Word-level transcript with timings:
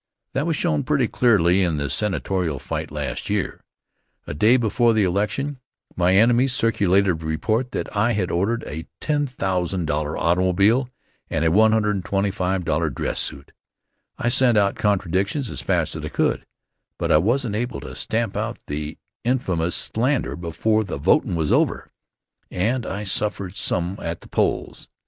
That 0.33 0.47
was 0.47 0.55
shown 0.55 0.81
pretty 0.81 1.07
clearly 1.07 1.61
in 1.61 1.77
the 1.77 1.87
senatorial 1.87 2.57
fight 2.57 2.89
last 2.89 3.29
year. 3.29 3.61
A 4.25 4.33
day 4.33 4.57
before 4.57 4.93
the 4.93 5.03
election, 5.03 5.59
my 5.95 6.15
enemies 6.15 6.53
circulated 6.53 7.07
a 7.21 7.23
report 7.23 7.69
that 7.73 7.95
I 7.95 8.13
had 8.13 8.31
ordered 8.31 8.63
a 8.63 8.87
$10,000 9.01 10.19
automobile 10.19 10.89
and 11.29 11.45
a 11.45 11.49
$125 11.49 12.95
dress 12.95 13.19
suit. 13.19 13.51
I 14.17 14.27
sent 14.29 14.57
out 14.57 14.73
contradictions 14.73 15.51
as 15.51 15.61
fast 15.61 15.95
as 15.95 16.03
I 16.03 16.09
could, 16.09 16.47
but 16.97 17.11
I 17.11 17.17
wasn't 17.17 17.53
able 17.55 17.79
to 17.81 17.95
stamp 17.95 18.35
out 18.35 18.57
the 18.65 18.97
infamous 19.23 19.75
slander 19.75 20.35
before 20.35 20.83
the 20.83 20.97
votin' 20.97 21.35
was 21.35 21.51
over, 21.51 21.91
and 22.49 22.87
I 22.87 23.03
suffered 23.03 23.55
some 23.55 23.99
at 24.01 24.21
the 24.21 24.29
polls. 24.29 24.89